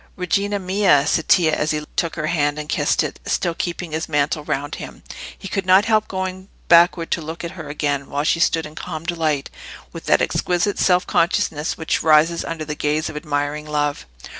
"Regina 0.15 0.57
mia!" 0.57 1.05
said 1.05 1.27
Tito, 1.29 1.55
as 1.55 1.69
he 1.69 1.85
took 1.95 2.15
her 2.15 2.25
hand 2.25 2.57
and 2.57 2.67
kissed 2.67 3.03
it, 3.03 3.19
still 3.27 3.53
keeping 3.53 3.91
his 3.91 4.09
mantle 4.09 4.43
round 4.43 4.73
him. 4.81 5.03
He 5.37 5.47
could 5.47 5.63
not 5.67 5.85
help 5.85 6.07
going 6.07 6.47
backward 6.67 7.11
to 7.11 7.21
look 7.21 7.43
at 7.43 7.51
her 7.51 7.69
again, 7.69 8.09
while 8.09 8.23
she 8.23 8.39
stood 8.39 8.65
in 8.65 8.73
calm 8.73 9.03
delight, 9.03 9.51
with 9.93 10.07
that 10.07 10.19
exquisite 10.19 10.79
self 10.79 11.05
consciousness 11.05 11.77
which 11.77 12.01
rises 12.01 12.43
under 12.43 12.65
the 12.65 12.73
gaze 12.73 13.09
of 13.11 13.15
admiring 13.15 13.67
love. 13.67 14.07